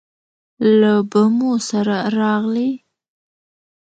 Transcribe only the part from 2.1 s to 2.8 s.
راغلې